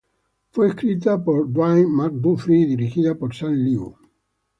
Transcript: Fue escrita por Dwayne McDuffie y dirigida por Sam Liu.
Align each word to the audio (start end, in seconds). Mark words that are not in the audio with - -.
Fue 0.49 0.67
escrita 0.69 1.23
por 1.23 1.47
Dwayne 1.53 1.85
McDuffie 1.85 2.61
y 2.61 2.65
dirigida 2.65 3.13
por 3.13 3.35
Sam 3.35 3.53
Liu. 3.53 3.95